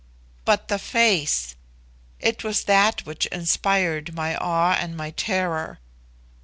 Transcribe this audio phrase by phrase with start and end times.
[0.45, 1.55] But the face!
[2.19, 5.77] it was that which inspired my awe and my terror.